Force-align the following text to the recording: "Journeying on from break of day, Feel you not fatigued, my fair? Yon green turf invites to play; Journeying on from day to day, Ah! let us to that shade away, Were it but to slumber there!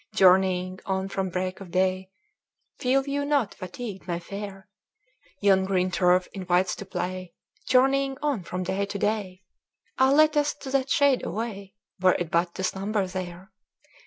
"Journeying 0.15 0.79
on 0.87 1.09
from 1.09 1.29
break 1.29 1.61
of 1.61 1.69
day, 1.69 2.09
Feel 2.79 3.07
you 3.07 3.23
not 3.23 3.53
fatigued, 3.53 4.07
my 4.07 4.17
fair? 4.17 4.67
Yon 5.41 5.63
green 5.63 5.91
turf 5.91 6.27
invites 6.33 6.75
to 6.77 6.87
play; 6.87 7.35
Journeying 7.67 8.17
on 8.19 8.41
from 8.41 8.63
day 8.63 8.87
to 8.87 8.97
day, 8.97 9.43
Ah! 9.99 10.09
let 10.09 10.35
us 10.35 10.55
to 10.55 10.71
that 10.71 10.89
shade 10.89 11.23
away, 11.23 11.75
Were 11.99 12.15
it 12.17 12.31
but 12.31 12.55
to 12.55 12.63
slumber 12.63 13.05
there! 13.05 13.51